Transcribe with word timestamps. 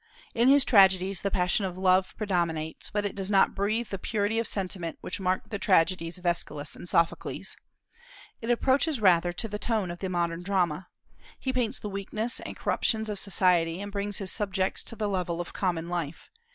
In 0.33 0.47
his 0.47 0.65
tragedies 0.65 1.21
the 1.21 1.29
passion 1.29 1.63
of 1.63 1.77
love 1.77 2.17
predominates, 2.17 2.89
but 2.89 3.05
it 3.05 3.13
does 3.13 3.29
not 3.29 3.53
breathe 3.53 3.89
the 3.89 3.99
purity 3.99 4.39
of 4.39 4.47
sentiment 4.47 4.97
which 5.01 5.19
marked 5.19 5.51
the 5.51 5.59
tragedies 5.59 6.17
of 6.17 6.25
Aeschylus 6.25 6.75
and 6.75 6.89
Sophocles; 6.89 7.55
it 8.41 8.49
approaches 8.49 8.99
rather 8.99 9.31
to 9.33 9.47
the 9.47 9.59
tone 9.59 9.91
of 9.91 9.99
the 9.99 10.09
modern 10.09 10.41
drama. 10.41 10.87
He 11.39 11.53
paints 11.53 11.79
the 11.79 11.87
weakness 11.87 12.39
and 12.39 12.57
corruptions 12.57 13.11
of 13.11 13.19
society, 13.19 13.79
and 13.79 13.91
brings 13.91 14.17
his 14.17 14.31
subjects 14.31 14.83
to 14.85 14.95
the 14.95 15.07
level 15.07 15.39
of 15.39 15.53
common 15.53 15.87
life. 15.87 16.31